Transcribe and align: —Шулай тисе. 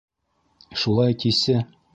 —Шулай 0.85 1.13
тисе. 1.25 1.57